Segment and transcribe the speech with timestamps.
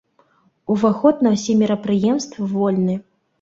[0.75, 2.99] Уваход на ўсе мерапрыемствы вольны.